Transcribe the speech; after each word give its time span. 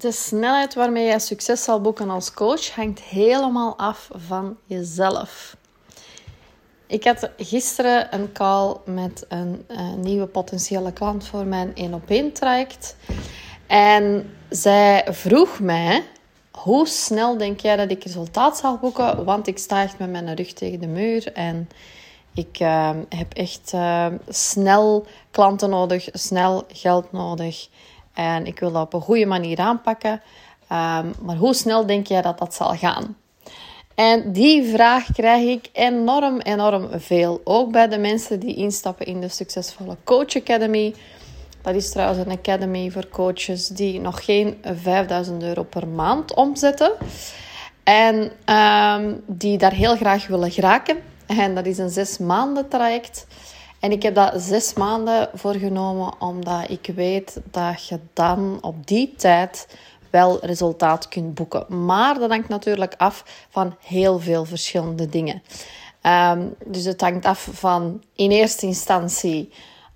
De 0.00 0.12
snelheid 0.12 0.74
waarmee 0.74 1.04
jij 1.04 1.18
succes 1.18 1.64
zal 1.64 1.80
boeken 1.80 2.10
als 2.10 2.32
coach 2.32 2.70
hangt 2.74 3.00
helemaal 3.00 3.76
af 3.76 4.08
van 4.12 4.56
jezelf. 4.64 5.56
Ik 6.86 7.04
had 7.04 7.30
gisteren 7.36 8.14
een 8.14 8.32
call 8.32 8.76
met 8.84 9.24
een, 9.28 9.64
een 9.66 10.00
nieuwe 10.00 10.26
potentiële 10.26 10.92
klant 10.92 11.26
voor 11.26 11.46
mijn 11.46 11.74
1 11.74 11.94
op 11.94 12.10
1 12.10 12.32
traject. 12.32 12.96
En 13.66 14.34
zij 14.48 15.06
vroeg 15.10 15.60
mij: 15.60 16.04
hoe 16.50 16.86
snel 16.86 17.36
denk 17.36 17.60
jij 17.60 17.76
dat 17.76 17.90
ik 17.90 18.04
resultaat 18.04 18.56
zal 18.56 18.78
boeken? 18.78 19.24
Want 19.24 19.46
ik 19.46 19.58
sta 19.58 19.82
echt 19.82 19.98
met 19.98 20.10
mijn 20.10 20.34
rug 20.34 20.52
tegen 20.52 20.80
de 20.80 20.86
muur 20.86 21.32
en 21.32 21.68
ik 22.34 22.60
uh, 22.60 22.90
heb 23.08 23.34
echt 23.34 23.72
uh, 23.74 24.06
snel 24.28 25.06
klanten 25.30 25.70
nodig, 25.70 26.08
snel 26.12 26.64
geld 26.72 27.12
nodig. 27.12 27.68
En 28.20 28.46
ik 28.46 28.60
wil 28.60 28.72
dat 28.72 28.82
op 28.82 28.92
een 28.92 29.00
goede 29.00 29.26
manier 29.26 29.58
aanpakken. 29.58 30.12
Um, 30.12 31.12
maar 31.22 31.36
hoe 31.38 31.54
snel 31.54 31.86
denk 31.86 32.06
jij 32.06 32.22
dat 32.22 32.38
dat 32.38 32.54
zal 32.54 32.76
gaan? 32.76 33.16
En 33.94 34.32
die 34.32 34.70
vraag 34.70 35.12
krijg 35.12 35.48
ik 35.48 35.68
enorm, 35.72 36.40
enorm 36.40 36.88
veel. 36.92 37.40
Ook 37.44 37.72
bij 37.72 37.88
de 37.88 37.98
mensen 37.98 38.40
die 38.40 38.54
instappen 38.54 39.06
in 39.06 39.20
de 39.20 39.28
succesvolle 39.28 39.96
Coach 40.04 40.36
Academy. 40.36 40.94
Dat 41.62 41.74
is 41.74 41.90
trouwens 41.90 42.26
een 42.26 42.38
academy 42.38 42.90
voor 42.90 43.08
coaches 43.08 43.68
die 43.68 44.00
nog 44.00 44.24
geen 44.24 44.58
5000 44.62 45.42
euro 45.42 45.62
per 45.62 45.88
maand 45.88 46.34
omzetten. 46.34 46.92
En 47.82 48.32
um, 48.56 49.22
die 49.26 49.58
daar 49.58 49.72
heel 49.72 49.96
graag 49.96 50.26
willen 50.26 50.50
geraken. 50.50 50.96
En 51.26 51.54
dat 51.54 51.66
is 51.66 51.78
een 51.78 51.90
zes 51.90 52.18
maanden 52.18 52.68
traject. 52.68 53.26
En 53.80 53.92
ik 53.92 54.02
heb 54.02 54.14
dat 54.14 54.32
zes 54.36 54.74
maanden 54.74 55.28
voorgenomen, 55.34 56.12
omdat 56.18 56.70
ik 56.70 56.90
weet 56.94 57.40
dat 57.50 57.88
je 57.88 57.98
dan 58.12 58.58
op 58.60 58.86
die 58.86 59.14
tijd 59.16 59.76
wel 60.10 60.44
resultaat 60.44 61.08
kunt 61.08 61.34
boeken. 61.34 61.84
Maar 61.84 62.18
dat 62.18 62.30
hangt 62.30 62.48
natuurlijk 62.48 62.94
af 62.96 63.46
van 63.50 63.76
heel 63.80 64.18
veel 64.18 64.44
verschillende 64.44 65.08
dingen. 65.08 65.42
Um, 66.02 66.54
dus 66.66 66.84
het 66.84 67.00
hangt 67.00 67.24
af 67.24 67.48
van 67.52 68.02
in 68.14 68.30
eerste 68.30 68.66
instantie 68.66 69.52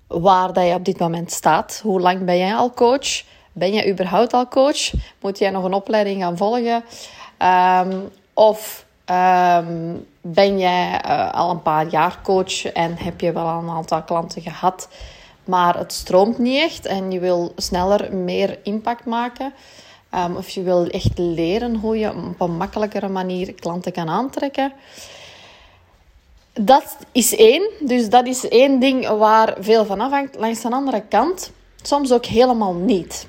waar 0.07 0.53
dat 0.53 0.65
je 0.65 0.73
op 0.73 0.85
dit 0.85 0.99
moment 0.99 1.31
staat. 1.31 1.79
Hoe 1.83 1.99
lang 1.99 2.25
ben 2.25 2.37
jij 2.37 2.55
al 2.55 2.73
coach? 2.73 3.23
Ben 3.51 3.73
je 3.73 3.89
überhaupt 3.89 4.33
al 4.33 4.47
coach? 4.47 4.93
Moet 5.21 5.39
jij 5.39 5.49
nog 5.49 5.63
een 5.63 5.73
opleiding 5.73 6.21
gaan 6.21 6.37
volgen? 6.37 6.83
Um, 7.39 8.09
of 8.33 8.85
um, 9.09 10.05
ben 10.27 10.59
jij 10.59 11.01
uh, 11.05 11.31
al 11.31 11.49
een 11.49 11.61
paar 11.61 11.87
jaar 11.87 12.19
coach 12.23 12.65
en 12.65 12.97
heb 12.97 13.21
je 13.21 13.31
wel 13.31 13.47
een 13.47 13.69
aantal 13.69 14.03
klanten 14.03 14.41
gehad, 14.41 14.87
maar 15.43 15.77
het 15.77 15.93
stroomt 15.93 16.37
niet 16.37 16.61
echt 16.61 16.85
en 16.85 17.11
je 17.11 17.19
wil 17.19 17.53
sneller 17.55 18.15
meer 18.15 18.59
impact 18.63 19.05
maken? 19.05 19.53
Um, 20.15 20.35
of 20.35 20.49
je 20.49 20.61
wil 20.61 20.87
echt 20.87 21.17
leren 21.17 21.75
hoe 21.75 21.97
je 21.97 22.09
op 22.09 22.41
een 22.41 22.57
makkelijkere 22.57 23.07
manier 23.07 23.53
klanten 23.53 23.91
kan 23.91 24.09
aantrekken. 24.09 24.73
Dat 26.53 26.97
is 27.11 27.35
één. 27.35 27.69
Dus 27.79 28.09
dat 28.09 28.27
is 28.27 28.47
één 28.47 28.79
ding 28.79 29.07
waar 29.07 29.55
veel 29.59 29.85
van 29.85 30.01
afhangt. 30.01 30.35
Langs 30.35 30.61
de 30.61 30.71
andere 30.71 31.03
kant, 31.09 31.51
soms 31.81 32.11
ook 32.11 32.25
helemaal 32.25 32.73
niet. 32.73 33.27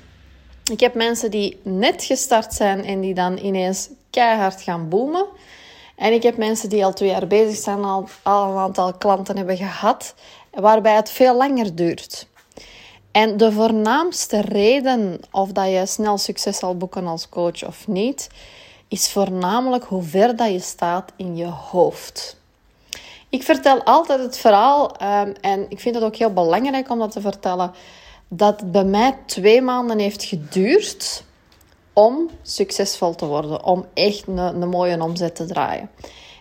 Ik 0.71 0.79
heb 0.79 0.93
mensen 0.93 1.31
die 1.31 1.59
net 1.63 2.03
gestart 2.03 2.53
zijn 2.53 2.85
en 2.85 3.01
die 3.01 3.13
dan 3.13 3.37
ineens 3.37 3.89
keihard 4.09 4.61
gaan 4.61 4.89
boomen. 4.89 5.25
En 5.97 6.13
ik 6.13 6.23
heb 6.23 6.37
mensen 6.37 6.69
die 6.69 6.85
al 6.85 6.93
twee 6.93 7.09
jaar 7.09 7.27
bezig 7.27 7.63
zijn, 7.63 7.83
al, 7.83 8.07
al 8.21 8.51
een 8.51 8.57
aantal 8.57 8.93
klanten 8.93 9.37
hebben 9.37 9.57
gehad, 9.57 10.13
waarbij 10.51 10.95
het 10.95 11.09
veel 11.09 11.35
langer 11.35 11.75
duurt. 11.75 12.27
En 13.11 13.37
de 13.37 13.51
voornaamste 13.51 14.41
reden 14.41 15.19
of 15.31 15.51
dat 15.51 15.69
je 15.69 15.85
snel 15.85 16.17
succes 16.17 16.57
zal 16.57 16.77
boeken 16.77 17.07
als 17.07 17.29
coach 17.29 17.65
of 17.65 17.87
niet, 17.87 18.29
is 18.87 19.09
voornamelijk 19.09 19.83
hoe 19.83 20.03
ver 20.03 20.35
dat 20.35 20.51
je 20.51 20.59
staat 20.59 21.11
in 21.15 21.35
je 21.35 21.45
hoofd. 21.45 22.37
Ik 23.29 23.43
vertel 23.43 23.83
altijd 23.83 24.19
het 24.19 24.37
verhaal, 24.37 24.95
um, 25.01 25.33
en 25.41 25.65
ik 25.69 25.79
vind 25.79 25.95
het 25.95 26.03
ook 26.03 26.15
heel 26.15 26.33
belangrijk 26.33 26.89
om 26.89 26.99
dat 26.99 27.11
te 27.11 27.21
vertellen, 27.21 27.71
dat 28.27 28.59
het 28.59 28.71
bij 28.71 28.83
mij 28.83 29.17
twee 29.25 29.61
maanden 29.61 29.99
heeft 29.99 30.23
geduurd 30.23 31.23
om 31.97 32.29
succesvol 32.41 33.15
te 33.15 33.25
worden, 33.25 33.63
om 33.63 33.85
echt 33.93 34.27
een, 34.27 34.37
een 34.37 34.69
mooie 34.69 35.01
omzet 35.01 35.35
te 35.35 35.45
draaien. 35.45 35.89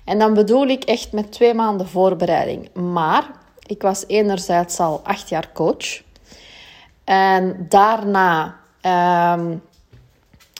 En 0.05 0.19
dan 0.19 0.35
bedoel 0.35 0.67
ik 0.67 0.85
echt 0.85 1.13
met 1.13 1.33
twee 1.33 1.55
maanden 1.55 1.89
voorbereiding. 1.89 2.75
Maar 2.75 3.31
ik 3.67 3.83
was 3.83 4.05
enerzijds 4.07 4.79
al 4.79 5.01
acht 5.05 5.29
jaar 5.29 5.53
coach. 5.53 6.03
En 7.05 7.67
daarna 7.69 8.57
um, 9.33 9.63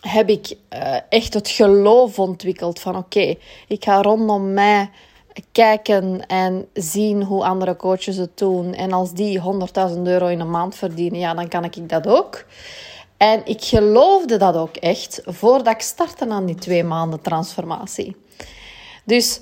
heb 0.01 0.29
ik 0.29 0.57
uh, 0.75 0.97
echt 1.09 1.35
het 1.35 1.49
geloof 1.49 2.19
ontwikkeld 2.19 2.81
van 2.81 2.97
oké, 2.97 3.35
ik 3.69 3.85
ga 3.85 4.03
rondom 4.03 4.53
mij 4.53 4.91
kijken 5.53 6.27
en 6.27 6.69
zien 6.73 7.23
hoe 7.23 7.45
andere 7.45 7.77
coaches 7.77 8.17
het 8.17 8.39
doen. 8.39 8.75
En 8.75 8.93
als 8.93 9.13
die 9.13 9.41
100.000 9.41 10.03
euro 10.03 10.27
in 10.27 10.41
een 10.41 10.51
maand 10.51 10.75
verdienen, 10.75 11.21
ja, 11.21 11.35
dan 11.35 11.49
kan 11.49 11.65
ik 11.65 11.89
dat 11.89 12.07
ook. 12.07 12.45
En 13.17 13.41
ik 13.45 13.65
geloofde 13.65 14.37
dat 14.37 14.57
ook 14.57 14.77
echt 14.77 15.21
voordat 15.25 15.75
ik 15.75 15.81
startte 15.81 16.29
aan 16.29 16.47
die 16.47 16.55
twee 16.55 16.85
maanden 16.85 17.21
transformatie. 17.21 18.17
Dus 19.05 19.41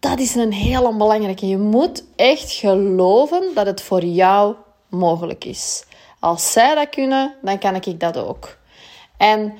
dat 0.00 0.18
is 0.18 0.34
een 0.34 0.52
heel 0.52 0.96
belangrijke. 0.96 1.46
Je 1.46 1.58
moet 1.58 2.04
echt 2.16 2.52
geloven 2.52 3.42
dat 3.54 3.66
het 3.66 3.82
voor 3.82 4.04
jou 4.04 4.54
mogelijk 4.88 5.44
is. 5.44 5.84
Als 6.20 6.52
zij 6.52 6.74
dat 6.74 6.88
kunnen, 6.88 7.34
dan 7.42 7.58
kan 7.58 7.74
ik 7.74 8.00
dat 8.00 8.16
ook. 8.16 8.56
En 9.16 9.54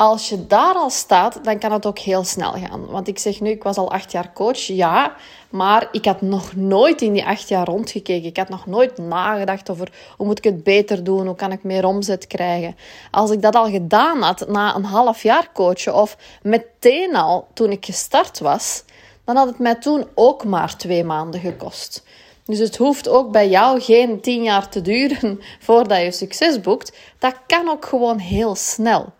als 0.00 0.28
je 0.28 0.46
daar 0.46 0.74
al 0.74 0.90
staat, 0.90 1.44
dan 1.44 1.58
kan 1.58 1.72
het 1.72 1.86
ook 1.86 1.98
heel 1.98 2.24
snel 2.24 2.52
gaan. 2.52 2.86
Want 2.86 3.08
ik 3.08 3.18
zeg 3.18 3.40
nu, 3.40 3.50
ik 3.50 3.62
was 3.62 3.76
al 3.76 3.92
acht 3.92 4.12
jaar 4.12 4.32
coach, 4.32 4.58
ja. 4.58 5.14
Maar 5.50 5.88
ik 5.92 6.04
had 6.04 6.20
nog 6.20 6.56
nooit 6.56 7.02
in 7.02 7.12
die 7.12 7.24
acht 7.24 7.48
jaar 7.48 7.66
rondgekeken. 7.66 8.28
Ik 8.28 8.36
had 8.36 8.48
nog 8.48 8.66
nooit 8.66 8.98
nagedacht 8.98 9.70
over 9.70 9.92
hoe 10.16 10.26
moet 10.26 10.38
ik 10.38 10.44
het 10.44 10.62
beter 10.62 11.04
doen? 11.04 11.26
Hoe 11.26 11.34
kan 11.34 11.52
ik 11.52 11.62
meer 11.62 11.84
omzet 11.84 12.26
krijgen? 12.26 12.76
Als 13.10 13.30
ik 13.30 13.42
dat 13.42 13.54
al 13.54 13.70
gedaan 13.70 14.22
had 14.22 14.48
na 14.48 14.74
een 14.74 14.84
half 14.84 15.22
jaar 15.22 15.50
coachen 15.52 15.94
of 15.94 16.16
meteen 16.42 17.16
al 17.16 17.46
toen 17.54 17.70
ik 17.70 17.84
gestart 17.84 18.38
was, 18.38 18.84
dan 19.24 19.36
had 19.36 19.46
het 19.46 19.58
mij 19.58 19.74
toen 19.74 20.06
ook 20.14 20.44
maar 20.44 20.76
twee 20.76 21.04
maanden 21.04 21.40
gekost. 21.40 22.04
Dus 22.44 22.58
het 22.58 22.76
hoeft 22.76 23.08
ook 23.08 23.30
bij 23.30 23.48
jou 23.48 23.80
geen 23.80 24.20
tien 24.20 24.42
jaar 24.42 24.68
te 24.68 24.80
duren 24.80 25.40
voordat 25.66 26.00
je 26.00 26.12
succes 26.12 26.60
boekt. 26.60 26.92
Dat 27.18 27.34
kan 27.46 27.68
ook 27.68 27.84
gewoon 27.84 28.18
heel 28.18 28.54
snel. 28.54 29.12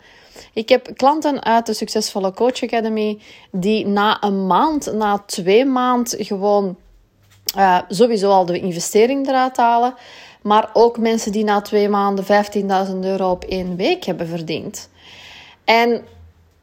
Ik 0.52 0.68
heb 0.68 0.90
klanten 0.96 1.44
uit 1.44 1.66
de 1.66 1.74
Succesvolle 1.74 2.32
Coach 2.32 2.62
Academy 2.62 3.18
die 3.50 3.86
na 3.86 4.22
een 4.22 4.46
maand, 4.46 4.92
na 4.92 5.22
twee 5.26 5.64
maanden 5.64 6.24
gewoon 6.24 6.76
uh, 7.56 7.78
sowieso 7.88 8.30
al 8.30 8.46
de 8.46 8.60
investering 8.60 9.28
eruit 9.28 9.56
halen. 9.56 9.94
Maar 10.42 10.70
ook 10.72 10.98
mensen 10.98 11.32
die 11.32 11.44
na 11.44 11.60
twee 11.60 11.88
maanden 11.88 12.24
15.000 12.24 12.98
euro 13.00 13.30
op 13.30 13.44
één 13.44 13.76
week 13.76 14.04
hebben 14.04 14.26
verdiend. 14.26 14.88
En 15.64 16.04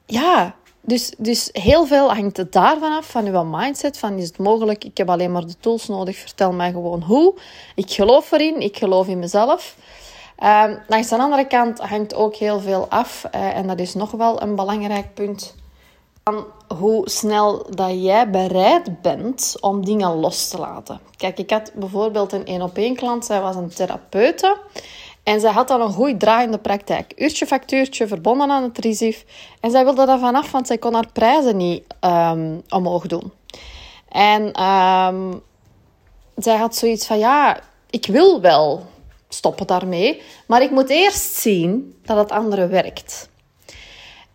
ja, 0.05 0.55
dus, 0.81 1.13
dus 1.17 1.49
heel 1.51 1.85
veel 1.85 2.13
hangt 2.13 2.37
het 2.37 2.51
daarvan 2.51 2.91
af, 2.91 3.09
van 3.09 3.25
uw 3.25 3.43
mindset. 3.43 3.97
Van 3.97 4.17
is 4.17 4.27
het 4.27 4.37
mogelijk, 4.37 4.83
ik 4.83 4.97
heb 4.97 5.09
alleen 5.09 5.31
maar 5.31 5.45
de 5.45 5.57
tools 5.59 5.87
nodig, 5.87 6.17
vertel 6.17 6.51
mij 6.51 6.71
gewoon 6.71 7.01
hoe. 7.01 7.33
Ik 7.75 7.91
geloof 7.91 8.31
erin, 8.31 8.61
ik 8.61 8.77
geloof 8.77 9.07
in 9.07 9.19
mezelf. 9.19 9.75
Um, 10.43 10.79
langs 10.87 11.07
de 11.09 11.17
andere 11.17 11.47
kant 11.47 11.79
hangt 11.79 12.15
ook 12.15 12.35
heel 12.35 12.59
veel 12.59 12.85
af, 12.89 13.25
uh, 13.35 13.57
en 13.57 13.67
dat 13.67 13.79
is 13.79 13.93
nog 13.93 14.11
wel 14.11 14.41
een 14.41 14.55
belangrijk 14.55 15.13
punt, 15.13 15.55
van 16.23 16.45
hoe 16.77 17.09
snel 17.09 17.65
dat 17.69 18.03
jij 18.03 18.29
bereid 18.29 19.01
bent 19.01 19.55
om 19.59 19.85
dingen 19.85 20.15
los 20.15 20.47
te 20.47 20.57
laten. 20.57 20.99
Kijk, 21.15 21.39
ik 21.39 21.49
had 21.49 21.71
bijvoorbeeld 21.75 22.33
een 22.33 22.45
één 22.45 22.61
op 22.61 22.77
één 22.77 22.95
klant, 22.95 23.25
zij 23.25 23.41
was 23.41 23.55
een 23.55 23.69
therapeute. 23.69 24.57
En 25.23 25.39
zij 25.39 25.51
had 25.51 25.67
dan 25.67 25.81
een 25.81 25.91
goed 25.91 26.19
draaiende 26.19 26.57
praktijk. 26.57 27.13
Uurtje 27.15 27.45
factuurtje, 27.45 28.07
verbonden 28.07 28.51
aan 28.51 28.63
het 28.63 28.77
RISIF. 28.77 29.25
En 29.59 29.71
zij 29.71 29.83
wilde 29.83 30.05
daar 30.05 30.19
vanaf, 30.19 30.51
want 30.51 30.67
zij 30.67 30.77
kon 30.77 30.93
haar 30.93 31.11
prijzen 31.13 31.57
niet 31.57 31.83
um, 32.01 32.61
omhoog 32.69 33.07
doen. 33.07 33.31
En 34.09 34.63
um, 34.63 35.41
zij 36.35 36.57
had 36.57 36.75
zoiets 36.75 37.07
van, 37.07 37.19
ja, 37.19 37.59
ik 37.89 38.05
wil 38.05 38.41
wel 38.41 38.85
stoppen 39.29 39.67
daarmee. 39.67 40.21
Maar 40.47 40.61
ik 40.61 40.71
moet 40.71 40.89
eerst 40.89 41.35
zien 41.35 41.95
dat 42.05 42.17
het 42.17 42.31
andere 42.31 42.67
werkt. 42.67 43.29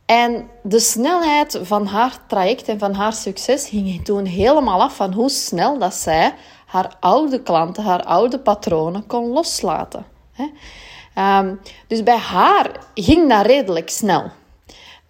En 0.07 0.51
de 0.63 0.81
snelheid 0.81 1.59
van 1.63 1.87
haar 1.87 2.19
traject 2.27 2.69
en 2.69 2.79
van 2.79 2.95
haar 2.95 3.13
succes 3.13 3.69
ging 3.69 4.05
toen 4.05 4.25
helemaal 4.25 4.81
af 4.81 4.97
van 4.97 5.13
hoe 5.13 5.31
snel 5.31 5.79
dat 5.79 5.95
zij 5.95 6.35
haar 6.67 6.97
oude 7.01 7.43
klanten, 7.43 7.85
haar 7.85 8.03
oude 8.03 8.39
patronen 8.39 9.07
kon 9.07 9.29
loslaten. 9.29 10.07
Um, 11.19 11.61
dus 11.87 12.03
bij 12.03 12.17
haar 12.17 12.71
ging 12.95 13.29
dat 13.29 13.47
redelijk 13.47 13.91
snel. 13.91 14.31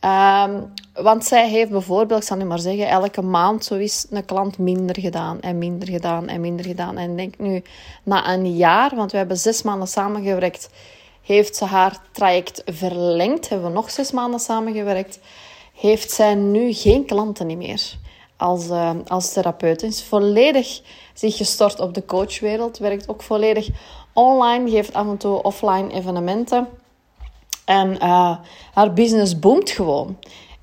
Um, 0.04 0.72
want 0.94 1.24
zij 1.24 1.48
heeft 1.48 1.70
bijvoorbeeld, 1.70 2.20
ik 2.20 2.26
zal 2.26 2.36
nu 2.36 2.44
maar 2.44 2.58
zeggen, 2.58 2.88
elke 2.88 3.22
maand 3.22 3.64
zo 3.64 3.74
is 3.74 4.06
een 4.10 4.24
klant 4.24 4.58
minder 4.58 5.00
gedaan 5.00 5.40
en 5.40 5.58
minder 5.58 5.88
gedaan 5.88 6.28
en 6.28 6.40
minder 6.40 6.66
gedaan. 6.66 6.96
En 6.96 7.16
denk 7.16 7.38
nu, 7.38 7.62
na 8.02 8.32
een 8.32 8.56
jaar, 8.56 8.96
want 8.96 9.10
we 9.10 9.16
hebben 9.16 9.36
zes 9.36 9.62
maanden 9.62 9.88
samengewerkt, 9.88 10.70
heeft 11.22 11.56
ze 11.56 11.64
haar 11.64 11.98
traject 12.12 12.62
verlengd. 12.66 13.48
Hebben 13.48 13.68
we 13.68 13.74
nog 13.74 13.90
zes 13.90 14.10
maanden 14.10 14.40
samengewerkt. 14.40 15.18
Heeft 15.74 16.10
zij 16.10 16.34
nu 16.34 16.72
geen 16.72 17.04
klanten 17.04 17.58
meer 17.58 17.96
als, 18.36 18.68
uh, 18.68 18.90
als 19.06 19.32
therapeut. 19.32 19.82
Is 19.82 20.02
volledig 20.02 20.80
zich 21.14 21.36
gestort 21.36 21.80
op 21.80 21.94
de 21.94 22.04
coachwereld. 22.04 22.78
Werkt 22.78 23.08
ook 23.08 23.22
volledig 23.22 23.68
online. 24.12 24.70
Geeft 24.70 24.94
af 24.94 25.06
en 25.06 25.16
toe 25.16 25.42
offline 25.42 25.92
evenementen. 25.92 26.68
En 27.64 27.92
uh, 27.92 28.36
haar 28.72 28.92
business 28.92 29.38
boomt 29.38 29.70
gewoon. 29.70 30.16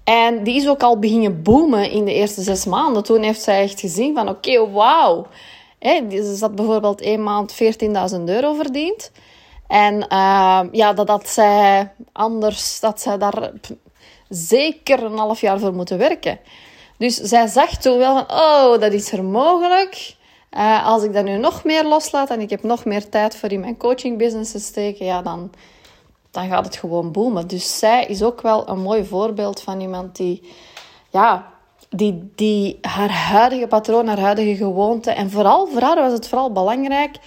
En 0.03 0.43
die 0.43 0.55
is 0.55 0.67
ook 0.67 0.83
al 0.83 0.99
beginnen 0.99 1.41
boomen 1.41 1.91
in 1.91 2.05
de 2.05 2.13
eerste 2.13 2.41
zes 2.41 2.65
maanden. 2.65 3.03
Toen 3.03 3.21
heeft 3.21 3.41
zij 3.41 3.61
echt 3.61 3.79
gezien 3.79 4.15
van 4.15 4.29
oké, 4.29 4.51
okay, 4.51 4.71
wauw. 4.71 5.27
Ze 6.09 6.37
had 6.39 6.55
bijvoorbeeld 6.55 7.01
één 7.01 7.23
maand 7.23 7.53
14.000 7.53 8.23
euro 8.25 8.53
verdiend. 8.53 9.11
En 9.67 9.95
uh, 9.95 10.61
ja, 10.71 10.93
dat 10.93 11.07
had 11.07 11.29
zij 11.29 11.91
anders, 12.11 12.79
dat 12.79 13.01
zij 13.01 13.17
daar 13.17 13.51
zeker 14.29 15.03
een 15.03 15.17
half 15.17 15.41
jaar 15.41 15.59
voor 15.59 15.73
moeten 15.73 15.97
werken. 15.97 16.39
Dus 16.97 17.15
zij 17.15 17.47
zag 17.47 17.77
toen 17.77 17.97
wel 17.97 18.13
van, 18.15 18.37
oh, 18.37 18.79
dat 18.79 18.93
is 18.93 19.11
er 19.11 19.23
mogelijk. 19.23 20.15
Uh, 20.57 20.85
als 20.85 21.03
ik 21.03 21.13
dat 21.13 21.23
nu 21.23 21.37
nog 21.37 21.63
meer 21.63 21.85
loslaat 21.85 22.29
en 22.29 22.41
ik 22.41 22.49
heb 22.49 22.63
nog 22.63 22.85
meer 22.85 23.09
tijd 23.09 23.35
voor 23.35 23.51
in 23.51 23.59
mijn 23.59 23.77
coaching 23.77 24.17
business 24.17 24.51
te 24.51 24.59
steken, 24.59 25.05
ja, 25.05 25.21
dan, 25.21 25.51
dan 26.39 26.49
gaat 26.49 26.65
het 26.65 26.75
gewoon 26.75 27.11
boomen. 27.11 27.47
Dus 27.47 27.79
zij 27.79 28.05
is 28.05 28.23
ook 28.23 28.41
wel 28.41 28.69
een 28.69 28.81
mooi 28.81 29.05
voorbeeld 29.05 29.61
van 29.61 29.81
iemand 29.81 30.15
die, 30.15 30.49
ja, 31.09 31.45
die, 31.89 32.31
die 32.35 32.77
haar 32.81 33.11
huidige 33.11 33.67
patroon, 33.67 34.07
haar 34.07 34.19
huidige 34.19 34.55
gewoonte. 34.55 35.11
En 35.11 35.31
vooral 35.31 35.67
voor 35.67 35.81
haar 35.81 35.95
was 35.95 36.11
het 36.11 36.27
vooral 36.27 36.51
belangrijk 36.51 37.17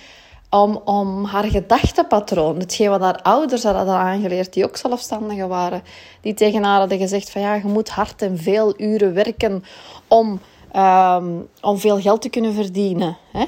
om, 0.50 0.80
om 0.84 1.24
haar 1.24 1.44
gedachtepatroon, 1.44 2.58
hetgeen 2.58 2.90
wat 2.90 3.00
haar 3.00 3.22
ouders 3.22 3.62
hadden 3.62 3.94
aangeleerd, 3.94 4.52
die 4.52 4.64
ook 4.64 4.76
zelfstandigen 4.76 5.48
waren, 5.48 5.82
die 6.20 6.34
tegen 6.34 6.62
haar 6.62 6.78
hadden 6.78 6.98
gezegd 6.98 7.30
van 7.30 7.40
ja, 7.40 7.54
je 7.54 7.64
moet 7.64 7.88
hard 7.88 8.22
en 8.22 8.38
veel 8.38 8.74
uren 8.80 9.14
werken 9.14 9.64
om, 10.08 10.40
um, 10.76 11.48
om 11.60 11.78
veel 11.78 12.00
geld 12.00 12.22
te 12.22 12.28
kunnen 12.28 12.54
verdienen. 12.54 13.16
Hè? 13.32 13.44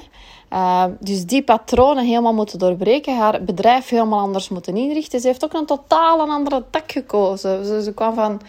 Uh, 0.53 0.85
dus 1.01 1.25
die 1.25 1.43
patronen 1.43 2.05
helemaal 2.05 2.35
moeten 2.35 2.59
doorbreken, 2.59 3.17
haar 3.17 3.45
bedrijf 3.45 3.89
helemaal 3.89 4.21
anders 4.21 4.49
moeten 4.49 4.77
inrichten. 4.77 5.21
Ze 5.21 5.27
heeft 5.27 5.45
ook 5.45 5.53
een 5.53 5.67
totaal 5.67 6.21
een 6.21 6.31
andere 6.31 6.65
tak 6.71 6.93
gekozen. 6.93 7.65
Ze, 7.65 7.83
ze 7.83 7.95
kwam 7.95 8.15
van 8.15 8.41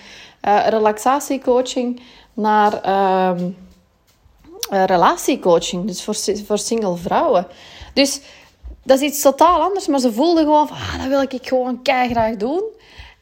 uh, 0.47 0.67
relaxatiecoaching 0.67 2.01
naar 2.33 2.85
uh, 2.85 3.31
relatiecoaching, 4.69 5.87
dus 5.87 6.03
voor, 6.03 6.15
voor 6.45 6.57
single 6.57 6.95
vrouwen. 6.95 7.47
Dus 7.93 8.21
dat 8.83 9.01
is 9.01 9.07
iets 9.07 9.21
totaal 9.21 9.61
anders, 9.61 9.87
maar 9.87 9.99
ze 9.99 10.13
voelde 10.13 10.41
gewoon 10.41 10.69
ah, 10.69 10.97
dat 10.97 11.07
wil 11.07 11.21
ik 11.21 11.47
gewoon 11.47 11.79
graag 11.83 12.35
doen. 12.35 12.63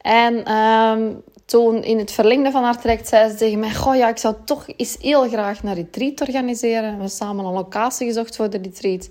En 0.00 0.44
ehm, 0.44 1.12
toen 1.44 1.82
in 1.82 1.98
het 1.98 2.12
verlengde 2.12 2.50
van 2.50 2.62
haar 2.62 2.80
traject 2.80 3.08
zei 3.08 3.30
ze 3.30 3.36
tegen 3.36 3.58
mij, 3.58 3.74
goh 3.74 3.96
ja, 3.96 4.08
ik 4.08 4.18
zou 4.18 4.34
toch 4.44 4.64
eens 4.76 4.96
heel 5.00 5.28
graag 5.28 5.62
een 5.62 5.74
retreat 5.74 6.20
organiseren. 6.20 6.82
We 6.82 6.88
hebben 6.88 7.10
samen 7.10 7.44
een 7.44 7.52
locatie 7.52 8.06
gezocht 8.06 8.36
voor 8.36 8.50
de 8.50 8.58
retreat. 8.62 9.08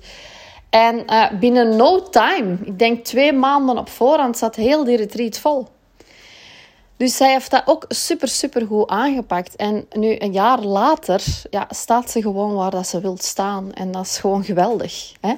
En 0.69 1.03
uh, 1.07 1.31
binnen 1.39 1.75
no 1.75 2.09
time, 2.09 2.57
ik 2.63 2.80
denk 2.80 3.06
twee 3.06 3.33
maanden 3.33 3.77
op 3.77 3.89
voorhand, 3.89 4.38
zat 4.38 4.56
heel 4.56 4.83
die 4.83 4.97
retreat 4.97 5.38
vol. 5.38 5.68
Dus 6.97 7.18
zij 7.18 7.31
heeft 7.31 7.51
dat 7.51 7.63
ook 7.65 7.85
super, 7.88 8.27
super 8.27 8.65
goed 8.68 8.89
aangepakt. 8.89 9.56
En 9.56 9.86
nu, 9.91 10.15
een 10.19 10.31
jaar 10.31 10.59
later, 10.59 11.24
ja, 11.50 11.68
staat 11.69 12.12
ze 12.12 12.21
gewoon 12.21 12.53
waar 12.53 12.71
dat 12.71 12.88
ze 12.88 13.01
wil 13.01 13.18
staan. 13.19 13.74
En 13.74 13.91
dat 13.91 14.06
is 14.06 14.18
gewoon 14.18 14.44
geweldig. 14.44 15.12
Hè? 15.21 15.36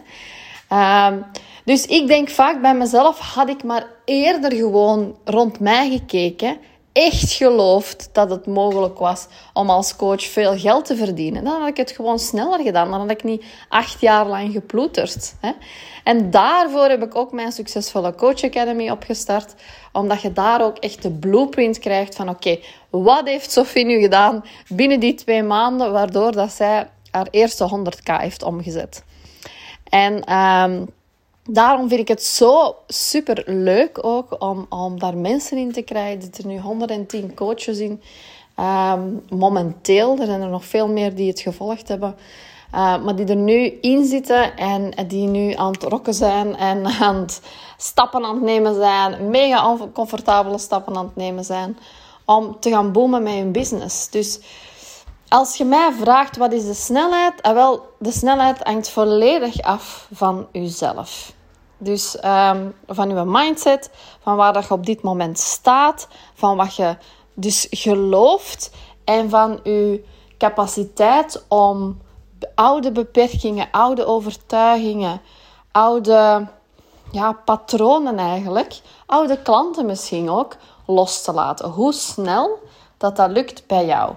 Um, 1.07 1.25
dus 1.65 1.85
ik 1.85 2.07
denk 2.07 2.29
vaak 2.29 2.61
bij 2.61 2.75
mezelf, 2.75 3.19
had 3.19 3.49
ik 3.49 3.63
maar 3.63 3.87
eerder 4.05 4.53
gewoon 4.53 5.15
rond 5.23 5.59
mij 5.59 5.89
gekeken, 5.89 6.57
echt 6.95 7.31
geloofd 7.31 8.09
dat 8.11 8.29
het 8.29 8.45
mogelijk 8.45 8.99
was 8.99 9.27
om 9.53 9.69
als 9.69 9.95
coach 9.95 10.23
veel 10.23 10.57
geld 10.57 10.85
te 10.85 10.95
verdienen, 10.95 11.43
dan 11.43 11.59
had 11.59 11.69
ik 11.69 11.77
het 11.77 11.91
gewoon 11.91 12.19
sneller 12.19 12.61
gedaan. 12.61 12.91
Dan 12.91 12.99
had 12.99 13.09
ik 13.09 13.23
niet 13.23 13.43
acht 13.69 14.01
jaar 14.01 14.27
lang 14.27 14.51
geploeterd. 14.51 15.35
Hè? 15.39 15.51
En 16.03 16.31
daarvoor 16.31 16.85
heb 16.85 17.03
ik 17.03 17.15
ook 17.15 17.31
mijn 17.31 17.51
succesvolle 17.51 18.15
Coach 18.15 18.43
Academy 18.43 18.89
opgestart, 18.89 19.53
omdat 19.91 20.21
je 20.21 20.33
daar 20.33 20.63
ook 20.63 20.77
echt 20.77 21.01
de 21.01 21.11
blueprint 21.11 21.79
krijgt 21.79 22.15
van 22.15 22.29
oké, 22.29 22.59
wat 22.89 23.27
heeft 23.27 23.51
Sophie 23.51 23.85
nu 23.85 23.99
gedaan 23.99 24.45
binnen 24.67 24.99
die 24.99 25.13
twee 25.13 25.43
maanden, 25.43 25.91
waardoor 25.91 26.31
dat 26.31 26.51
zij 26.51 26.89
haar 27.11 27.27
eerste 27.31 27.69
100k 27.77 28.21
heeft 28.21 28.43
omgezet. 28.43 29.03
En 29.89 30.33
um, 30.35 30.89
daarom 31.49 31.89
vind 31.89 32.01
ik 32.01 32.07
het 32.07 32.23
zo 32.23 32.75
super 32.87 33.43
leuk 33.45 34.05
ook 34.05 34.35
om, 34.41 34.65
om 34.69 34.99
daar 34.99 35.17
mensen 35.17 35.57
in 35.57 35.71
te 35.71 35.81
krijgen. 35.81 36.15
Er 36.15 36.23
zitten 36.23 36.47
nu 36.47 36.59
110 36.59 37.33
coaches 37.33 37.77
in. 37.77 38.01
Um, 38.59 39.23
momenteel, 39.29 40.19
er 40.19 40.25
zijn 40.25 40.41
er 40.41 40.49
nog 40.49 40.65
veel 40.65 40.87
meer 40.87 41.15
die 41.15 41.29
het 41.29 41.39
gevolgd 41.39 41.87
hebben. 41.87 42.15
Uh, 42.73 43.03
maar 43.03 43.15
die 43.15 43.25
er 43.25 43.35
nu 43.35 43.77
in 43.81 44.05
zitten 44.05 44.57
en 44.57 45.07
die 45.07 45.27
nu 45.27 45.53
aan 45.53 45.71
het 45.71 45.83
rokken 45.83 46.13
zijn 46.13 46.55
en 46.55 46.85
aan 47.01 47.15
het 47.15 47.41
stappen 47.77 48.25
aan 48.25 48.35
het 48.35 48.43
nemen 48.43 48.75
zijn. 48.75 49.29
Mega 49.29 49.71
oncomfortabele 49.71 50.57
stappen 50.57 50.95
aan 50.95 51.05
het 51.05 51.15
nemen 51.15 51.43
zijn. 51.43 51.77
Om 52.25 52.59
te 52.59 52.69
gaan 52.69 52.91
boomen 52.91 53.23
met 53.23 53.33
hun 53.33 53.51
business. 53.51 54.09
Dus 54.09 54.39
als 55.27 55.57
je 55.57 55.65
mij 55.65 55.91
vraagt 55.91 56.37
wat 56.37 56.53
is 56.53 56.65
de 56.65 56.73
snelheid, 56.73 57.41
ah, 57.41 57.53
wel, 57.53 57.93
de 57.99 58.11
snelheid 58.11 58.63
hangt 58.63 58.89
volledig 58.89 59.61
af 59.61 60.07
van 60.13 60.47
jezelf. 60.51 61.33
Dus 61.77 62.17
um, 62.25 62.75
van 62.87 63.09
je 63.09 63.23
mindset, 63.25 63.89
van 64.21 64.35
waar 64.35 64.53
dat 64.53 64.67
je 64.67 64.73
op 64.73 64.85
dit 64.85 65.01
moment 65.01 65.39
staat, 65.39 66.07
van 66.33 66.57
wat 66.57 66.75
je 66.75 66.97
dus 67.33 67.67
gelooft 67.69 68.71
en 69.03 69.29
van 69.29 69.59
je 69.63 70.05
capaciteit 70.37 71.45
om 71.47 72.01
oude 72.55 72.91
beperkingen, 72.91 73.67
oude 73.71 74.05
overtuigingen, 74.05 75.21
oude 75.71 76.47
ja, 77.11 77.31
patronen 77.45 78.19
eigenlijk, 78.19 78.79
oude 79.05 79.41
klanten 79.41 79.85
misschien 79.85 80.29
ook, 80.29 80.55
los 80.85 81.21
te 81.21 81.33
laten. 81.33 81.69
Hoe 81.69 81.93
snel 81.93 82.59
dat 82.97 83.15
dat 83.15 83.29
lukt 83.29 83.67
bij 83.67 83.85
jou. 83.85 84.13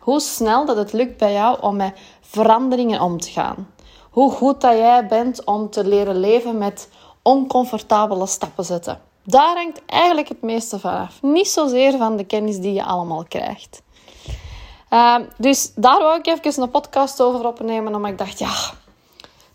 Hoe 0.00 0.20
snel 0.20 0.66
dat 0.66 0.76
het 0.76 0.92
lukt 0.92 1.16
bij 1.16 1.32
jou 1.32 1.60
om 1.60 1.76
met 1.76 1.98
veranderingen 2.20 3.00
om 3.00 3.20
te 3.20 3.30
gaan. 3.30 3.70
Hoe 4.10 4.30
goed 4.30 4.60
dat 4.60 4.76
jij 4.76 5.06
bent 5.06 5.44
om 5.44 5.70
te 5.70 5.84
leren 5.84 6.20
leven 6.20 6.58
met 6.58 6.88
oncomfortabele 7.22 8.26
stappen 8.26 8.64
zetten. 8.64 9.00
Daar 9.24 9.54
hangt 9.56 9.80
eigenlijk 9.86 10.28
het 10.28 10.42
meeste 10.42 10.78
van 10.78 10.92
af. 10.92 11.22
Niet 11.22 11.48
zozeer 11.48 11.96
van 11.96 12.16
de 12.16 12.24
kennis 12.24 12.58
die 12.58 12.72
je 12.72 12.84
allemaal 12.84 13.24
krijgt. 13.28 13.82
Uh, 14.90 15.16
dus 15.38 15.72
daar 15.74 15.98
wou 15.98 16.18
ik 16.18 16.26
even 16.26 16.62
een 16.62 16.70
podcast 16.70 17.20
over 17.20 17.46
opnemen, 17.46 17.94
omdat 17.94 18.10
ik 18.10 18.18
dacht, 18.18 18.38
ja, 18.38 18.54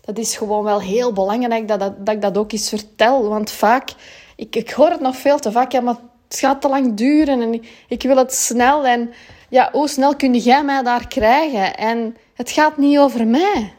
dat 0.00 0.18
is 0.18 0.36
gewoon 0.36 0.64
wel 0.64 0.80
heel 0.80 1.12
belangrijk 1.12 1.68
dat, 1.68 1.80
dat, 1.80 2.06
dat 2.06 2.14
ik 2.14 2.22
dat 2.22 2.38
ook 2.38 2.52
eens 2.52 2.68
vertel. 2.68 3.28
Want 3.28 3.50
vaak, 3.50 3.94
ik, 4.36 4.56
ik 4.56 4.70
hoor 4.70 4.90
het 4.90 5.00
nog 5.00 5.16
veel 5.16 5.38
te 5.38 5.52
vaak, 5.52 5.72
ja, 5.72 5.80
maar 5.80 5.96
het 6.28 6.38
gaat 6.38 6.60
te 6.60 6.68
lang 6.68 6.96
duren 6.96 7.40
en 7.40 7.54
ik, 7.54 7.84
ik 7.88 8.02
wil 8.02 8.16
het 8.16 8.34
snel. 8.34 8.86
En 8.86 9.12
ja, 9.48 9.68
hoe 9.72 9.88
snel 9.88 10.16
kun 10.16 10.34
jij 10.34 10.64
mij 10.64 10.82
daar 10.82 11.08
krijgen? 11.08 11.76
En 11.76 12.16
het 12.34 12.50
gaat 12.50 12.76
niet 12.76 12.98
over 12.98 13.26
mij. 13.26 13.72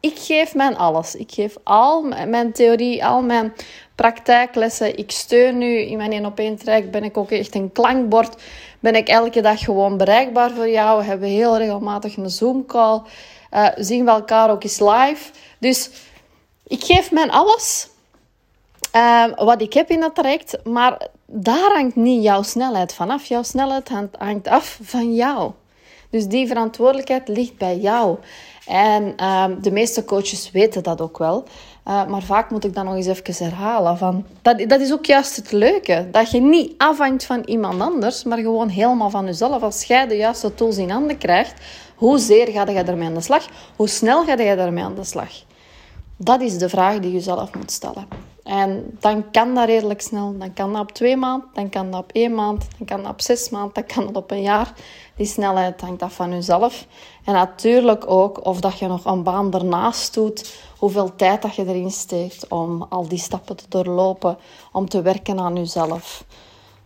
Ik 0.00 0.18
geef 0.18 0.54
mijn 0.54 0.76
alles. 0.76 1.14
Ik 1.14 1.32
geef 1.32 1.56
al 1.62 2.02
mijn 2.02 2.52
theorie, 2.52 3.06
al 3.06 3.22
mijn 3.22 3.52
praktijklessen. 3.94 4.96
Ik 4.96 5.10
steun 5.10 5.58
nu 5.58 5.78
in 5.78 5.96
mijn 5.96 6.12
1 6.12 6.26
op 6.26 6.38
1 6.38 6.56
traject. 6.56 6.90
Ben 6.90 7.04
ik 7.04 7.16
ook 7.16 7.30
echt 7.30 7.54
een 7.54 7.72
klankbord. 7.72 8.42
Ben 8.80 8.94
ik 8.94 9.08
elke 9.08 9.40
dag 9.40 9.60
gewoon 9.60 9.96
bereikbaar 9.96 10.50
voor 10.50 10.68
jou. 10.68 10.98
We 10.98 11.04
hebben 11.04 11.28
heel 11.28 11.56
regelmatig 11.58 12.16
een 12.16 12.30
Zoom 12.30 12.66
call. 12.66 13.02
Uh, 13.52 13.68
zien 13.76 14.04
we 14.04 14.10
elkaar 14.10 14.50
ook 14.50 14.62
eens 14.62 14.80
live. 14.80 15.30
Dus 15.58 15.90
ik 16.66 16.84
geef 16.84 17.10
mijn 17.10 17.30
alles. 17.30 17.88
Uh, 18.96 19.24
wat 19.36 19.62
ik 19.62 19.72
heb 19.72 19.90
in 19.90 20.00
dat 20.00 20.14
traject. 20.14 20.64
Maar 20.64 21.06
daar 21.26 21.72
hangt 21.72 21.96
niet 21.96 22.22
jouw 22.22 22.42
snelheid 22.42 22.94
vanaf. 22.94 23.24
Jouw 23.24 23.42
snelheid 23.42 23.90
hangt 24.18 24.48
af 24.48 24.78
van 24.82 25.14
jou. 25.14 25.52
Dus 26.10 26.26
die 26.26 26.46
verantwoordelijkheid 26.46 27.28
ligt 27.28 27.58
bij 27.58 27.78
jou. 27.78 28.18
En 28.66 29.14
uh, 29.20 29.44
de 29.60 29.70
meeste 29.70 30.04
coaches 30.04 30.50
weten 30.50 30.82
dat 30.82 31.00
ook 31.00 31.18
wel. 31.18 31.44
Uh, 31.88 32.06
maar 32.06 32.22
vaak 32.22 32.50
moet 32.50 32.64
ik 32.64 32.74
dan 32.74 32.84
nog 32.84 32.94
eens 32.94 33.06
even 33.06 33.44
herhalen. 33.44 33.98
Van, 33.98 34.26
dat, 34.42 34.68
dat 34.68 34.80
is 34.80 34.92
ook 34.92 35.06
juist 35.06 35.36
het 35.36 35.52
leuke. 35.52 36.08
Dat 36.10 36.30
je 36.30 36.40
niet 36.40 36.74
afhangt 36.76 37.24
van 37.24 37.42
iemand 37.44 37.80
anders, 37.80 38.24
maar 38.24 38.38
gewoon 38.38 38.68
helemaal 38.68 39.10
van 39.10 39.24
jezelf. 39.24 39.62
Als 39.62 39.84
jij 39.84 40.06
de 40.06 40.16
juiste 40.16 40.54
tools 40.54 40.76
in 40.76 40.90
handen 40.90 41.18
krijgt, 41.18 41.60
hoezeer 41.96 42.48
ga 42.48 42.70
je 42.70 42.82
ermee 42.82 43.06
aan 43.06 43.14
de 43.14 43.20
slag? 43.20 43.46
Hoe 43.76 43.88
snel 43.88 44.24
ga 44.24 44.32
je 44.32 44.44
ermee 44.44 44.84
aan 44.84 44.94
de 44.94 45.04
slag? 45.04 45.30
Dat 46.16 46.40
is 46.40 46.58
de 46.58 46.68
vraag 46.68 46.98
die 46.98 47.12
je 47.12 47.20
zelf 47.20 47.54
moet 47.54 47.70
stellen. 47.70 48.33
En 48.54 48.96
dan 49.00 49.30
kan 49.30 49.54
dat 49.54 49.66
redelijk 49.66 50.00
snel. 50.00 50.34
Dan 50.38 50.52
kan 50.52 50.72
dat 50.72 50.82
op 50.82 50.92
twee 50.92 51.16
maanden, 51.16 51.48
dan 51.52 51.68
kan 51.68 51.90
dat 51.90 52.00
op 52.00 52.12
één 52.12 52.34
maand, 52.34 52.66
dan 52.78 52.86
kan 52.86 53.02
dat 53.02 53.12
op 53.12 53.20
zes 53.20 53.50
maanden, 53.50 53.74
dan 53.74 53.86
kan 53.86 54.06
dat 54.06 54.16
op 54.16 54.30
een 54.30 54.42
jaar. 54.42 54.72
Die 55.16 55.26
snelheid 55.26 55.80
hangt 55.80 56.02
af 56.02 56.14
van 56.14 56.30
jezelf. 56.30 56.86
En 57.24 57.32
natuurlijk 57.32 58.10
ook 58.10 58.46
of 58.46 58.60
dat 58.60 58.78
je 58.78 58.86
nog 58.86 59.04
een 59.04 59.22
baan 59.22 59.52
ernaast 59.52 60.14
doet, 60.14 60.60
hoeveel 60.78 61.16
tijd 61.16 61.42
dat 61.42 61.54
je 61.54 61.66
erin 61.66 61.90
steekt 61.90 62.48
om 62.48 62.86
al 62.88 63.08
die 63.08 63.18
stappen 63.18 63.56
te 63.56 63.64
doorlopen, 63.68 64.38
om 64.72 64.88
te 64.88 65.02
werken 65.02 65.40
aan 65.40 65.56
jezelf. 65.56 66.24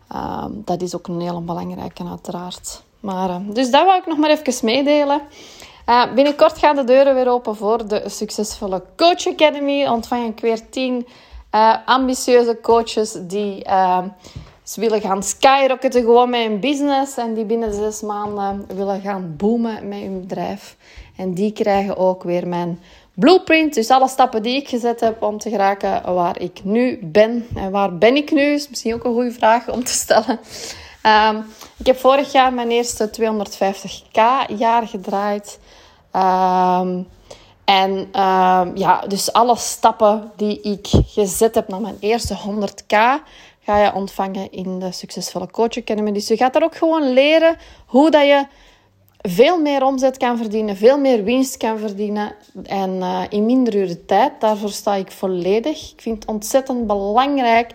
Ehm, 0.08 0.50
dat 0.54 0.82
is 0.82 0.96
ook 0.96 1.06
een 1.06 1.20
hele 1.20 1.40
belangrijke, 1.40 2.04
uiteraard. 2.04 2.82
Maar, 3.00 3.28
uh, 3.28 3.36
dus 3.46 3.70
dat 3.70 3.84
wil 3.84 3.94
ik 3.94 4.06
nog 4.06 4.18
maar 4.18 4.30
even 4.30 4.64
meedelen. 4.64 5.20
Uh, 5.88 6.12
binnenkort 6.14 6.58
gaan 6.58 6.76
de 6.76 6.84
deuren 6.84 7.14
weer 7.14 7.28
open 7.28 7.56
voor 7.56 7.88
de 7.88 8.02
succesvolle 8.06 8.82
Coach 8.96 9.26
Academy. 9.26 9.86
Ontvang 9.86 10.28
ik 10.28 10.40
weer 10.40 10.70
tien 10.70 11.06
uh, 11.54 11.76
ambitieuze 11.84 12.58
coaches 12.62 13.16
die 13.20 13.64
ze 14.68 14.80
willen 14.80 15.00
gaan 15.00 15.22
skyrocketen 15.22 16.00
gewoon 16.02 16.30
met 16.30 16.46
hun 16.46 16.60
business. 16.60 17.16
En 17.16 17.34
die 17.34 17.44
binnen 17.44 17.74
zes 17.74 18.00
maanden 18.00 18.66
willen 18.74 19.00
gaan 19.00 19.34
boomen 19.36 19.88
met 19.88 19.98
hun 19.98 20.20
bedrijf. 20.20 20.76
En 21.16 21.34
die 21.34 21.52
krijgen 21.52 21.96
ook 21.96 22.22
weer 22.22 22.48
mijn 22.48 22.80
blueprint. 23.14 23.74
Dus 23.74 23.90
alle 23.90 24.08
stappen 24.08 24.42
die 24.42 24.56
ik 24.56 24.68
gezet 24.68 25.00
heb 25.00 25.22
om 25.22 25.38
te 25.38 25.50
geraken 25.50 26.14
waar 26.14 26.40
ik 26.40 26.60
nu 26.64 26.98
ben. 27.02 27.46
En 27.54 27.70
waar 27.70 27.98
ben 27.98 28.16
ik 28.16 28.30
nu? 28.30 28.42
Is 28.42 28.68
misschien 28.68 28.94
ook 28.94 29.04
een 29.04 29.12
goede 29.12 29.32
vraag 29.32 29.68
om 29.68 29.84
te 29.84 29.92
stellen. 29.92 30.38
Um, 31.30 31.44
ik 31.78 31.86
heb 31.86 31.96
vorig 31.96 32.32
jaar 32.32 32.52
mijn 32.52 32.70
eerste 32.70 33.10
250k 33.20 34.20
jaar 34.56 34.86
gedraaid. 34.86 35.58
Um, 36.16 37.06
en 37.68 37.90
um, 37.90 38.76
ja, 38.76 39.00
dus 39.08 39.32
alle 39.32 39.56
stappen 39.56 40.32
die 40.36 40.60
ik 40.60 40.88
gezet 41.06 41.54
heb 41.54 41.68
naar 41.68 41.80
mijn 41.80 41.96
eerste 42.00 42.36
100k 42.36 42.96
ga 43.60 43.84
je 43.84 43.94
ontvangen 43.94 44.52
in 44.52 44.78
de 44.78 44.92
Succesvolle 44.92 45.50
Coach 45.50 45.76
Academy. 45.76 46.12
Dus 46.12 46.28
je 46.28 46.36
gaat 46.36 46.52
daar 46.52 46.62
ook 46.62 46.76
gewoon 46.76 47.12
leren 47.12 47.56
hoe 47.86 48.10
dat 48.10 48.26
je 48.26 48.46
veel 49.20 49.60
meer 49.60 49.84
omzet 49.84 50.16
kan 50.16 50.36
verdienen, 50.36 50.76
veel 50.76 50.98
meer 50.98 51.24
winst 51.24 51.56
kan 51.56 51.78
verdienen 51.78 52.34
en 52.62 52.90
uh, 52.90 53.22
in 53.28 53.46
minder 53.46 53.74
uren 53.74 54.06
tijd. 54.06 54.32
Daarvoor 54.38 54.70
sta 54.70 54.94
ik 54.94 55.10
volledig. 55.10 55.92
Ik 55.92 56.00
vind 56.00 56.16
het 56.16 56.28
ontzettend 56.28 56.86
belangrijk 56.86 57.70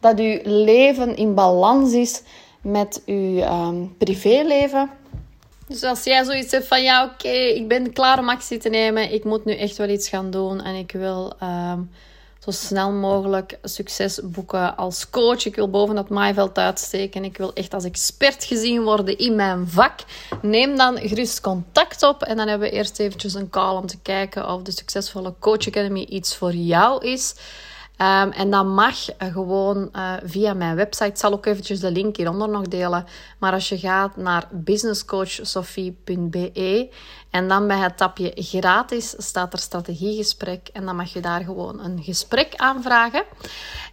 dat 0.00 0.18
uw 0.18 0.38
leven 0.42 1.16
in 1.16 1.34
balans 1.34 1.92
is 1.92 2.22
met 2.60 3.02
uw 3.06 3.42
um, 3.42 3.94
privéleven. 3.98 4.90
Dus 5.68 5.82
als 5.82 6.04
jij 6.04 6.24
zoiets 6.24 6.52
hebt 6.52 6.66
van 6.66 6.82
ja, 6.82 7.04
oké, 7.04 7.28
ik 7.28 7.68
ben 7.68 7.92
klaar 7.92 8.18
om 8.18 8.28
actie 8.28 8.58
te 8.58 8.68
nemen, 8.68 9.12
ik 9.12 9.24
moet 9.24 9.44
nu 9.44 9.54
echt 9.54 9.76
wel 9.76 9.88
iets 9.88 10.08
gaan 10.08 10.30
doen 10.30 10.62
en 10.62 10.74
ik 10.74 10.92
wil 10.92 11.36
um, 11.42 11.90
zo 12.38 12.50
snel 12.50 12.92
mogelijk 12.92 13.58
succes 13.62 14.20
boeken 14.24 14.76
als 14.76 15.10
coach. 15.10 15.44
Ik 15.46 15.54
wil 15.54 15.70
boven 15.70 15.96
het 15.96 16.08
maaiveld 16.08 16.58
uitsteken. 16.58 17.24
Ik 17.24 17.36
wil 17.36 17.52
echt 17.52 17.74
als 17.74 17.84
expert 17.84 18.44
gezien 18.44 18.82
worden 18.82 19.18
in 19.18 19.34
mijn 19.34 19.68
vak. 19.68 20.00
Neem 20.42 20.76
dan 20.76 20.98
gerust 20.98 21.40
contact 21.40 22.02
op 22.02 22.22
en 22.22 22.36
dan 22.36 22.48
hebben 22.48 22.68
we 22.68 22.74
eerst 22.74 22.98
eventjes 22.98 23.34
een 23.34 23.50
call 23.50 23.76
om 23.76 23.86
te 23.86 23.98
kijken 24.02 24.52
of 24.52 24.62
de 24.62 24.70
succesvolle 24.70 25.34
Coach 25.38 25.66
Academy 25.66 26.00
iets 26.00 26.36
voor 26.36 26.52
jou 26.52 27.06
is. 27.06 27.34
Um, 28.00 28.30
en 28.30 28.50
dat 28.50 28.66
mag 28.66 29.08
gewoon 29.18 29.88
uh, 29.92 30.12
via 30.24 30.54
mijn 30.54 30.76
website. 30.76 31.08
Ik 31.08 31.16
zal 31.16 31.32
ook 31.32 31.46
eventjes 31.46 31.80
de 31.80 31.90
link 31.90 32.16
hieronder 32.16 32.48
nog 32.48 32.68
delen. 32.68 33.06
Maar 33.38 33.52
als 33.52 33.68
je 33.68 33.78
gaat 33.78 34.16
naar 34.16 34.48
businesscoachsofie.be 34.50 36.90
en 37.30 37.48
dan 37.48 37.66
bij 37.66 37.78
het 37.78 37.96
tapje 37.96 38.32
gratis 38.34 39.14
staat 39.18 39.52
er 39.52 39.58
strategiegesprek. 39.58 40.68
En 40.72 40.84
dan 40.84 40.96
mag 40.96 41.12
je 41.12 41.20
daar 41.20 41.40
gewoon 41.40 41.80
een 41.80 42.02
gesprek 42.02 42.52
aanvragen. 42.56 43.24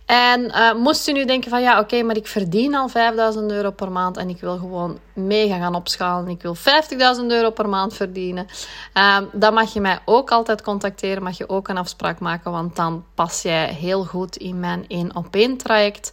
En 0.05 0.41
uh, 0.41 0.73
moest 0.73 1.05
je 1.05 1.13
nu 1.13 1.25
denken 1.25 1.49
van 1.49 1.61
ja, 1.61 1.79
oké, 1.79 2.03
maar 2.03 2.15
ik 2.15 2.27
verdien 2.27 2.75
al 2.75 2.87
5000 2.87 3.51
euro 3.51 3.71
per 3.71 3.91
maand 3.91 4.17
en 4.17 4.29
ik 4.29 4.39
wil 4.39 4.57
gewoon 4.57 4.99
mega 5.13 5.57
gaan 5.57 5.75
opschalen. 5.75 6.29
Ik 6.29 6.41
wil 6.41 6.55
50.000 6.55 7.25
euro 7.27 7.49
per 7.49 7.69
maand 7.69 7.93
verdienen. 7.93 8.47
Uh, 8.93 9.17
dan 9.31 9.53
mag 9.53 9.73
je 9.73 9.81
mij 9.81 9.99
ook 10.05 10.31
altijd 10.31 10.61
contacteren, 10.61 11.23
mag 11.23 11.37
je 11.37 11.49
ook 11.49 11.67
een 11.67 11.77
afspraak 11.77 12.19
maken, 12.19 12.51
want 12.51 12.75
dan 12.75 13.05
pas 13.15 13.41
jij 13.41 13.73
heel 13.73 14.03
goed 14.03 14.35
in 14.35 14.59
mijn 14.59 14.85
1 14.87 15.15
op 15.15 15.35
1 15.35 15.57
traject. 15.57 16.11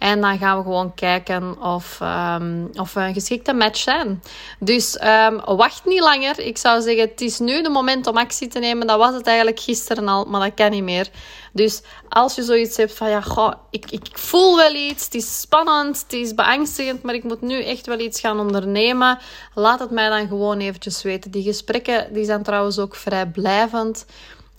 En 0.00 0.20
dan 0.20 0.38
gaan 0.38 0.56
we 0.56 0.62
gewoon 0.62 0.94
kijken 0.94 1.62
of, 1.62 1.98
um, 2.02 2.70
of 2.74 2.94
we 2.94 3.00
een 3.00 3.14
geschikte 3.14 3.52
match 3.52 3.78
zijn. 3.78 4.22
Dus 4.58 5.00
um, 5.02 5.40
wacht 5.56 5.84
niet 5.84 6.00
langer. 6.00 6.38
Ik 6.38 6.58
zou 6.58 6.82
zeggen, 6.82 7.08
het 7.08 7.20
is 7.20 7.38
nu 7.38 7.62
de 7.62 7.68
moment 7.68 8.06
om 8.06 8.16
actie 8.16 8.48
te 8.48 8.58
nemen. 8.58 8.86
Dat 8.86 8.98
was 8.98 9.14
het 9.14 9.26
eigenlijk 9.26 9.60
gisteren 9.60 10.08
al, 10.08 10.24
maar 10.24 10.40
dat 10.40 10.54
kan 10.54 10.70
niet 10.70 10.82
meer. 10.82 11.08
Dus 11.52 11.82
als 12.08 12.34
je 12.34 12.42
zoiets 12.42 12.76
hebt 12.76 12.94
van, 12.94 13.08
ja, 13.08 13.22
ik, 13.70 13.90
ik 13.90 14.06
voel 14.12 14.56
wel 14.56 14.74
iets. 14.74 15.04
Het 15.04 15.14
is 15.14 15.40
spannend, 15.40 16.00
het 16.02 16.12
is 16.12 16.34
beangstigend, 16.34 17.02
maar 17.02 17.14
ik 17.14 17.24
moet 17.24 17.40
nu 17.40 17.64
echt 17.64 17.86
wel 17.86 17.98
iets 17.98 18.20
gaan 18.20 18.40
ondernemen. 18.40 19.18
Laat 19.54 19.80
het 19.80 19.90
mij 19.90 20.08
dan 20.08 20.28
gewoon 20.28 20.58
eventjes 20.58 21.02
weten. 21.02 21.30
Die 21.30 21.42
gesprekken 21.42 22.12
die 22.12 22.24
zijn 22.24 22.42
trouwens 22.42 22.78
ook 22.78 22.94
vrijblijvend 22.94 24.06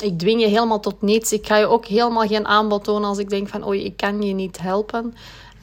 ik 0.02 0.20
dwing 0.20 0.42
je 0.42 0.48
helemaal 0.48 0.80
tot 0.80 1.02
niets. 1.02 1.32
Ik 1.32 1.48
ga 1.48 1.58
je 1.58 1.66
ook 1.66 1.86
helemaal 1.86 2.28
geen 2.28 2.48
aanbod 2.48 2.84
tonen 2.84 3.10
als 3.10 3.18
ik 3.18 3.30
denk 3.30 3.48
van 3.48 3.68
oei, 3.68 3.84
ik 3.84 3.98
kan 3.98 4.22
je 4.22 4.34
niet 4.34 4.60
helpen. 4.60 5.04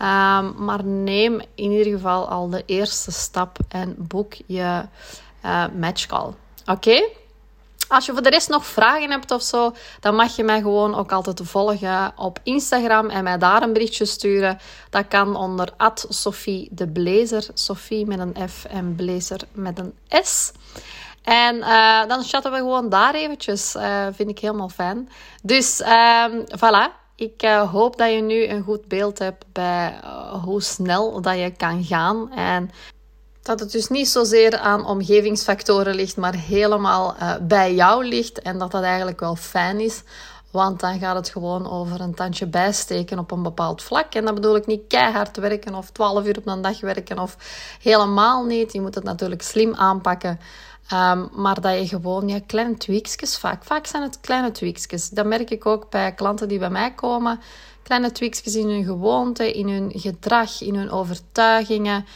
Um, 0.00 0.64
maar 0.64 0.84
neem 0.84 1.40
in 1.54 1.70
ieder 1.70 1.92
geval 1.92 2.28
al 2.28 2.48
de 2.50 2.62
eerste 2.66 3.12
stap 3.12 3.58
en 3.68 3.94
boek 3.98 4.32
je 4.46 4.82
uh, 5.44 5.64
matchcall. 5.78 6.30
Oké? 6.66 7.08
Als 7.88 8.06
je 8.06 8.12
voor 8.12 8.22
de 8.22 8.28
rest 8.28 8.48
nog 8.48 8.66
vragen 8.66 9.10
hebt 9.10 9.30
of 9.30 9.42
zo, 9.42 9.74
dan 10.00 10.14
mag 10.14 10.36
je 10.36 10.44
mij 10.44 10.60
gewoon 10.60 10.94
ook 10.94 11.12
altijd 11.12 11.40
volgen 11.44 12.12
op 12.16 12.38
Instagram 12.42 13.08
en 13.08 13.24
mij 13.24 13.38
daar 13.38 13.62
een 13.62 13.72
berichtje 13.72 14.04
sturen. 14.04 14.58
Dat 14.90 15.08
kan 15.08 15.36
onder 15.36 15.72
Sophie 16.08 16.68
de 16.70 16.88
Blazer. 16.88 17.46
Sophie 17.54 18.06
met 18.06 18.18
een 18.18 18.48
F 18.48 18.64
en 18.64 18.94
Blazer 18.94 19.40
met 19.52 19.78
een 19.78 19.92
S. 20.08 20.52
En 21.28 21.56
uh, 21.56 22.06
dan 22.06 22.22
chatten 22.22 22.52
we 22.52 22.58
gewoon 22.58 22.88
daar 22.88 23.14
eventjes. 23.14 23.74
Uh, 23.74 24.06
vind 24.12 24.30
ik 24.30 24.38
helemaal 24.38 24.68
fijn. 24.68 25.08
Dus 25.42 25.80
um, 25.80 26.44
voilà. 26.56 27.06
Ik 27.16 27.42
uh, 27.42 27.70
hoop 27.70 27.96
dat 27.96 28.12
je 28.12 28.20
nu 28.20 28.46
een 28.46 28.62
goed 28.62 28.88
beeld 28.88 29.18
hebt 29.18 29.44
bij 29.52 30.00
hoe 30.44 30.62
snel 30.62 31.20
dat 31.20 31.38
je 31.38 31.50
kan 31.56 31.84
gaan. 31.84 32.32
En 32.32 32.70
dat 33.42 33.60
het 33.60 33.72
dus 33.72 33.88
niet 33.88 34.08
zozeer 34.08 34.58
aan 34.58 34.86
omgevingsfactoren 34.86 35.94
ligt, 35.94 36.16
maar 36.16 36.34
helemaal 36.34 37.16
bij 37.42 37.74
jou 37.74 38.04
ligt. 38.04 38.42
En 38.42 38.58
dat 38.58 38.70
dat 38.70 38.82
eigenlijk 38.82 39.20
wel 39.20 39.36
fijn 39.36 39.80
is. 39.80 40.02
Want 40.50 40.80
dan 40.80 40.98
gaat 40.98 41.16
het 41.16 41.28
gewoon 41.28 41.70
over 41.70 42.00
een 42.00 42.14
tandje 42.14 42.46
bijsteken 42.46 43.18
op 43.18 43.30
een 43.30 43.42
bepaald 43.42 43.82
vlak. 43.82 44.14
En 44.14 44.24
dan 44.24 44.34
bedoel 44.34 44.56
ik 44.56 44.66
niet 44.66 44.82
keihard 44.88 45.36
werken 45.36 45.74
of 45.74 45.90
12 45.90 46.26
uur 46.26 46.38
op 46.38 46.46
een 46.46 46.62
dag 46.62 46.80
werken 46.80 47.18
of 47.18 47.36
helemaal 47.82 48.44
niet. 48.44 48.72
Je 48.72 48.80
moet 48.80 48.94
het 48.94 49.04
natuurlijk 49.04 49.42
slim 49.42 49.74
aanpakken. 49.74 50.40
Um, 50.92 51.28
maar 51.32 51.60
dat 51.60 51.78
je 51.78 51.86
gewoon 51.88 52.28
ja, 52.28 52.40
kleine 52.46 52.76
tweaksjes 52.76 53.38
vaak. 53.38 53.64
Vaak 53.64 53.86
zijn 53.86 54.02
het 54.02 54.20
kleine 54.20 54.50
tweaksjes. 54.50 55.08
Dat 55.08 55.26
merk 55.26 55.50
ik 55.50 55.66
ook 55.66 55.90
bij 55.90 56.14
klanten 56.14 56.48
die 56.48 56.58
bij 56.58 56.70
mij 56.70 56.94
komen. 56.94 57.40
Kleine 57.82 58.12
tweaksjes 58.12 58.54
in 58.54 58.68
hun 58.68 58.84
gewoonte, 58.84 59.52
in 59.52 59.68
hun 59.68 59.92
gedrag, 59.94 60.60
in 60.60 60.74
hun 60.74 60.90
overtuigingen. 60.90 62.06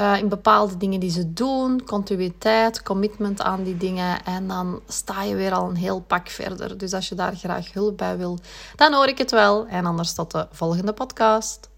Uh, 0.00 0.18
in 0.18 0.28
bepaalde 0.28 0.76
dingen 0.76 1.00
die 1.00 1.10
ze 1.10 1.32
doen, 1.32 1.84
continuïteit, 1.84 2.82
commitment 2.82 3.40
aan 3.40 3.62
die 3.62 3.76
dingen. 3.76 4.24
En 4.24 4.48
dan 4.48 4.80
sta 4.88 5.22
je 5.22 5.34
weer 5.34 5.52
al 5.52 5.68
een 5.68 5.76
heel 5.76 6.00
pak 6.00 6.28
verder. 6.28 6.78
Dus 6.78 6.92
als 6.92 7.08
je 7.08 7.14
daar 7.14 7.36
graag 7.36 7.72
hulp 7.72 7.96
bij 7.96 8.16
wil, 8.16 8.38
dan 8.76 8.92
hoor 8.92 9.06
ik 9.06 9.18
het 9.18 9.30
wel. 9.30 9.66
En 9.66 9.86
anders 9.86 10.14
tot 10.14 10.30
de 10.30 10.46
volgende 10.50 10.92
podcast. 10.92 11.68